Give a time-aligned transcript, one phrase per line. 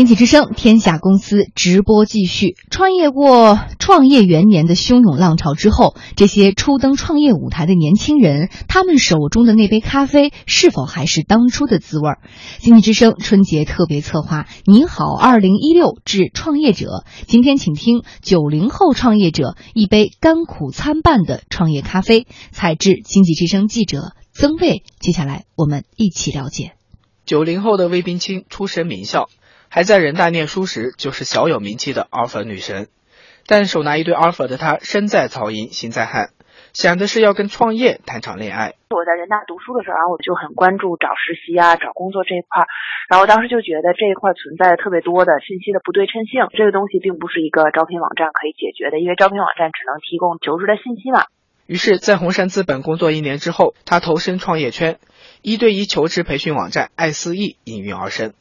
[0.00, 2.56] 经济之声，天下公司直播继续。
[2.70, 12.14] 创业过创业元年的汹涌浪潮之后，这些初登创业舞台的年轻人，他们手中的那杯咖啡是否还是当初的滋味？
[12.60, 17.04] 经济之声春节特别策划“你好，二零一六”致创业者。
[17.26, 22.26] 今天请听九零后创业者一杯甘苦参半的创业咖啡。
[22.52, 24.82] 采制经济之声记者曾卫。
[24.98, 26.72] 接下来我们一起了解
[27.26, 29.28] 九零后的魏冰清，出身名校。
[29.72, 32.88] 还在人大念书时，就是小有名气的 offer 女神，
[33.46, 36.30] 但手拿一堆 offer 的她，身在曹营心在汉，
[36.72, 38.74] 想的是要跟创业谈场恋爱。
[38.90, 42.66] 我在人大读书的时候，然后我就很关注找实习啊、找工作这一块，
[43.08, 51.30] 然后当时就觉得这一块存在特别多的信息的不对称性，这个东西并不是一个招聘网站可以解决的，因为招聘网站只能提供求职的信息嘛。
[51.70, 54.98] 于是，在红杉资本工作一年之后，他投身创业圈，
[55.46, 58.34] 一对一求职培训网站爱思易应运而生。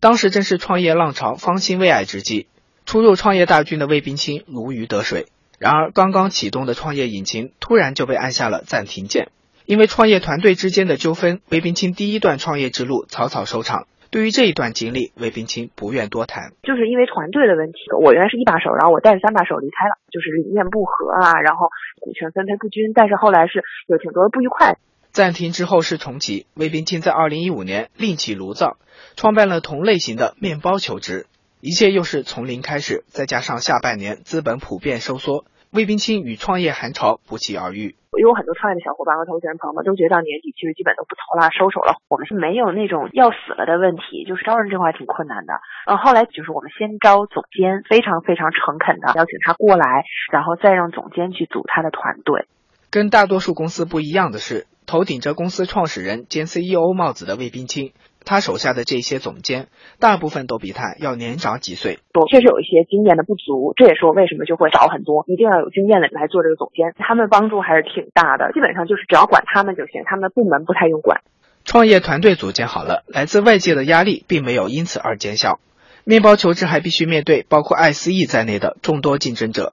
[0.00, 2.46] 当时正是创业浪潮方兴未艾之际，
[2.86, 5.26] 初入创业大军的魏冰清如鱼得水。
[5.58, 9.28] 然而，刚刚启动的创业引擎突然就被按下了暂停键，
[9.66, 13.86] 因为创业团队之间的纠纷，魏冰清第一段创业之路草草收场。
[14.10, 16.52] 对于这一段经历，魏冰清不愿多谈。
[16.62, 21.68] 就是因为团队的问题，我原来是一把手，然后我带着三把手离开了，就是理念不合啊，然后
[22.00, 24.78] 股权分配不均，但是后来是有挺多的不愉快。
[25.12, 28.76] 暂停之后是重启，魏冰清在二零一五年另起炉灶，
[29.16, 31.26] 创办了同类型的面包求职，
[31.60, 33.02] 一切又是从零开始。
[33.08, 37.96] 再加上下半年资本普遍收缩，魏冰清与创业寒潮不期而遇。
[38.18, 41.98] 有很多创业的小伙伴和投资人朋友们都觉得到年底其实基本都不投了，收手了。
[42.06, 45.58] 我们是没有那种要死了的问题，就是招人这块挺困难的。
[45.86, 52.46] 嗯，后来就是我们先招总监，非常非常诚恳的邀请他过来，然后再让总监去组他的团队。
[52.90, 54.66] 跟大多数公司不一样的是。
[54.90, 57.92] 头顶着公司创始人兼 CEO 帽子的魏冰清，
[58.24, 59.68] 他手下的这些总监，
[60.00, 62.00] 大部分都比他要年长几岁。
[62.14, 68.50] 我确实有一些经验的不足，这也是我为什么就会找很多一定要有经验的来做这个总监，他们帮助还是挺大的。
[68.52, 71.20] 基本上就是只要管他们就行，他们的部门不太用管。
[71.64, 75.60] 创业团队组建好了，来自外界的压力并没有因此而减小。
[76.02, 79.72] 面包求职还必须面对包括爱思易在内的众多竞争者，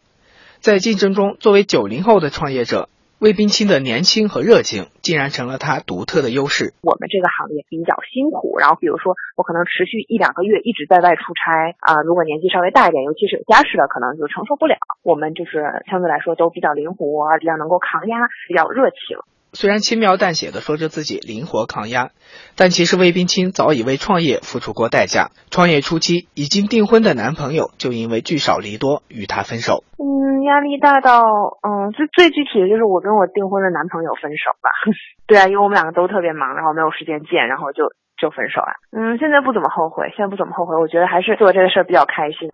[0.60, 2.88] 在竞争中，作为九零后的创业者。
[3.20, 6.76] 魏冰清的年轻和热情，竟然成了他独特的优势。
[6.82, 14.78] 我们这个行业比较辛苦，然后比如说我可能持续一两个月一直在外出差啊，如果年纪稍微大一点，尤其是有家室的，可能就承受不了。
[15.02, 19.18] 我们就是相对来说都比较灵活，比较能够抗压，比较热情。
[19.54, 22.12] 虽然轻描淡写的说着自己灵活抗压，
[22.56, 25.32] 但其实魏冰清早已为创业付出过代价。
[25.50, 29.84] 创业初期已经订婚的男朋友就因为聚少离多与她分手。
[29.98, 30.06] 嗯，
[30.48, 31.22] 压力大到
[31.62, 34.72] 嗯，最最具体的就是我跟我订婚的男朋友分手吧。
[35.28, 38.74] 对啊，因为我们两个都特别忙，然后没有时间见，然后就就分手了。
[38.96, 42.50] 嗯，现在不怎么后悔，现在不怎么后悔，我觉得还是做这个事儿比较开心。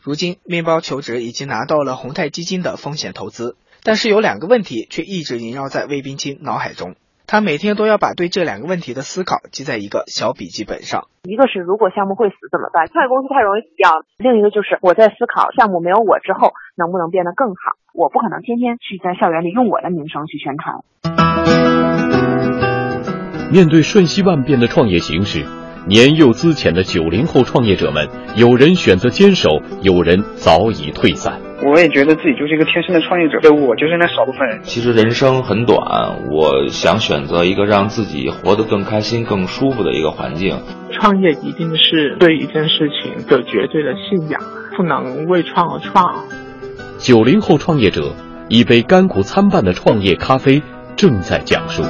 [0.00, 3.56] 如今，面包求职已经拿到了宏泰基金的风险投资。
[3.84, 6.96] 但是有两个问题却一直萦绕在魏冰清脑海中，
[7.30, 11.08] 他每天都要把对这两个问题的思考记在一个小笔记本上。
[11.24, 12.88] 一个是如果项目会死怎么办？
[12.88, 13.90] 创业公司太容易死掉。
[14.16, 17.76] 另一个就是我在思考项目没有我之后能不能变得更好。
[17.92, 20.80] 我不可能天天去在校园里用我的名声去宣传。
[23.52, 25.44] 面对瞬息万变的创业形势，
[25.86, 29.50] 年幼资浅的九零后创业者们，有人选择坚守，
[29.82, 31.47] 有人早已退散。
[31.60, 34.60] 我也觉得自己就是一个天生的创业者，对我就是那少部分人。
[34.62, 35.76] 其实人生很短，
[36.30, 40.60] 我想选择一个让自己活得更开心、更舒服的一个环境。
[40.92, 44.40] 创业一定是对一件事情的绝对的信仰，
[44.76, 46.24] 不能为创而创。
[46.98, 48.14] 九零后创业者
[48.48, 50.62] 一杯甘苦参半的创业咖啡
[50.96, 51.82] 正在讲述。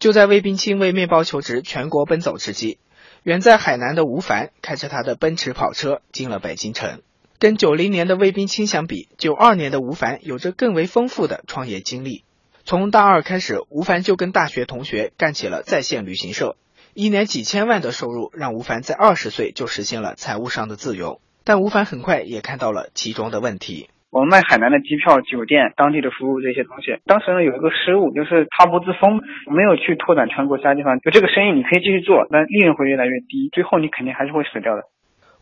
[0.00, 2.78] 就在魏冰清为面包求职全国奔走之际。
[3.26, 7.02] 远在海南的吴凡开着他的奔驰跑车进了北京城。
[7.40, 12.22] 跟九零年的魏冰清相比，九二年的吴凡有着更为丰富的创业经历。
[12.64, 16.54] 从大二开始，吴凡就跟大学同学干起了在线旅行社，
[16.94, 21.20] 一年几千万的收入让吴凡在二十岁就实现了财务上的自由。
[21.42, 23.90] 但吴凡很快也看到了其中的问题。
[24.10, 29.20] 我们卖海南的机票、酒店、当地的服务这些东西，当时呢有一个失误，就是他不自封，
[29.50, 30.98] 没有去拓展全国其他地方。
[31.00, 34.82] 就这个生意你可以继续做，但利润会越来越低，最后你肯定还是会死掉的。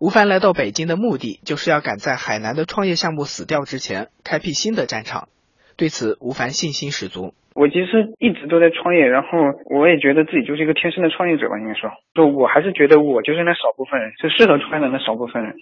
[0.00, 5.28] 吴凡来到北京的目的，就是要赶在海南的创业项目死掉之前，开辟新的战场。
[5.76, 7.34] 对此，吴凡信心十足。
[7.54, 9.28] 我其实一直都在创业，然后
[9.70, 15.54] 我也觉得自己就是一个天生的创业者吧，应该说，就我还是觉得我就是那少部分人，是适合创业的那少部分人。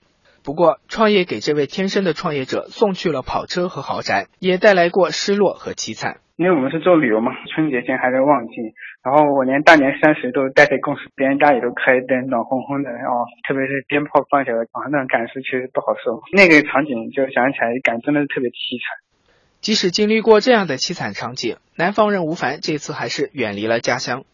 [0.44, 6.18] 不过，创业给这位天生的创业者送去了跑车和豪宅，也带来过失落和凄惨。
[6.34, 8.54] 因为我们是做旅游嘛，春节前还在旺季，
[9.04, 16.20] 然后我连大年三十都待在公司，别人家里都开灯，暖烘烘的，哦，特别是鞭炮放起来，啊，那种感受其实不好受。
[16.34, 18.98] 那个场景就想起来，感真的是特别凄惨。
[19.60, 24.24] 即使经历过这样的凄惨场景，南方人吴凡这次还是远离了家乡。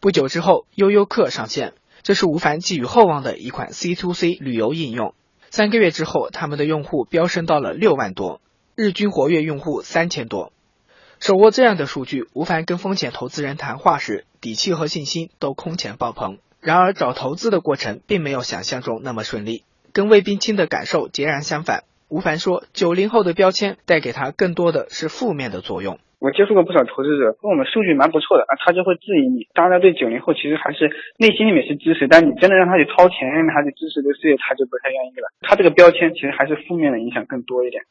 [0.00, 5.14] 不久之后，悠悠客上线，这是吴凡寄予厚望的一款 C to C 旅游应用。
[5.56, 8.42] 三个月之后，他们的用户飙升到了六万多，
[8.74, 10.52] 日均活跃用户三千多。
[11.18, 16.36] 手握这样的数据，吴凡跟风险投资人谈话时，底气和信心都空前爆棚。
[16.60, 19.64] 然而，找投资的过程并没有想象中那么顺利，
[19.94, 21.84] 跟魏冰清的感受截然相反。
[22.08, 25.98] 吴凡说，九零后的标签带给他更多的是负面的作用。
[26.18, 29.48] 我接触过不少投资者，跟我们数据蛮不错的啊，他就会质疑你。
[29.54, 30.88] 大家对九零后其实还是
[31.18, 35.34] 内心里面是支持，但你真的让他去掏钱，让他去支持这个事业，他就不太愿意了。
[35.42, 37.82] 他这个标签其实还是负面的影响更多一点。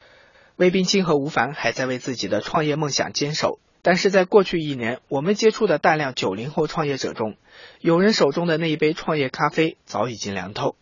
[0.56, 7.36] 魏冰清和吴凡还在为自己的创业梦想坚守，但是在过去一年，我们接触的大量九零后创业者中，
[7.80, 10.74] 有人手中的那一杯创业咖啡早已经凉透。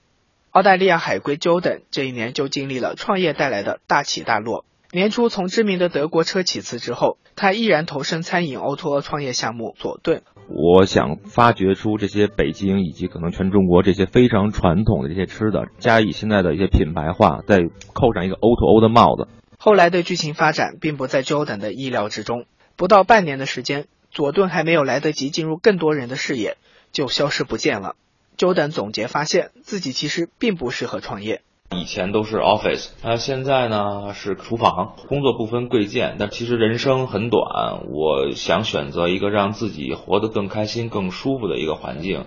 [0.54, 4.64] 澳大利亚海归 Jordan 这一年就经历了创业带来的大起大落。
[4.92, 10.22] 年初从知名的德国车企辞职后，他毅然投身餐饮 O2O 创业项目佐顿。
[10.48, 17.58] 我想发掘出这些北京以及可能全中国这些非常传统的这些吃的，加以现在的一些品牌化，再
[17.92, 19.26] 扣上一个 O2O 的帽子。
[19.58, 22.44] 后来的剧情发展并不在 Jordan 的意料之中，
[22.76, 26.58] 不到半年的时间，佐顿还没有来得及进入更多人的视野，
[26.92, 27.96] 就消失不见了。
[28.36, 31.42] Jordan 总结发现自己其实并不适合创业。
[31.70, 42.26] 以前都是 office，那现在呢是厨房，工作不分贵贱，但其实人生很短，我想选择一个让自己活得更开心、更舒服的一个环境。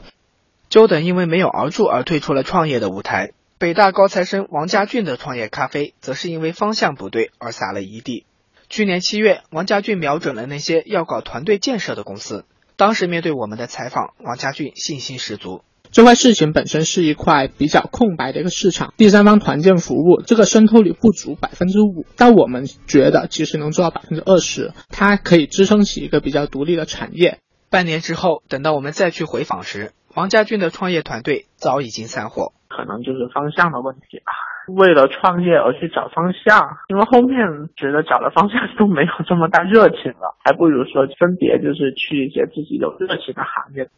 [0.70, 3.32] Jordan 因为没有熬住而退出了创业的舞台。
[3.58, 8.26] 北大高材生王家俊的创业咖啡，则是因为方向不对而撒了一地。
[8.70, 12.46] 去年七月，王家俊瞄准了那些要搞团队建设的公司。
[12.76, 15.64] 当时面对我们的采访，王家俊信心十足。
[15.98, 27.40] 这块事情本身是一块比较空白的一个市场，第三方团建服务这个渗透率不足百分之五，但我们觉得其实能做到百分之二十，它可以支撑起一个比较独立的产业。
[27.72, 32.54] 半年之后，等到我们再去回访时，王家俊的创业团队早已经散伙。
[32.70, 34.30] 可能就是方向的问题吧。
[34.78, 37.40] 为了创业而去找方向，因为后面
[37.76, 43.90] 觉得找的方向都没有这么大热情了，还不如说分别就是去一些自己有热情的行业。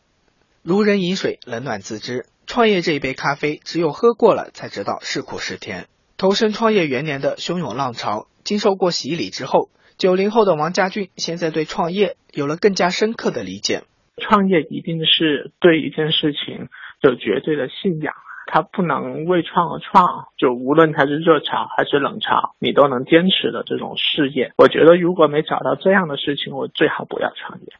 [0.61, 2.25] 如人饮水，冷暖自知。
[2.45, 5.87] 创业这一杯咖啡，只有喝过了才知道是苦是甜。
[6.17, 13.83] 投身创业元年的汹涌浪潮，经受过洗礼之后，九零后的王家俊现在对创业有了更加深刻的理解。
[14.17, 16.67] 创业一定是对一件事情
[17.01, 18.13] 有绝对的信仰。
[18.51, 24.53] 它不能为创而创，就无论它是热潮还是冷潮，你都能坚持的这种事业。
[24.57, 27.73] 我觉得如果没找到这样的事情，我最好不要创业。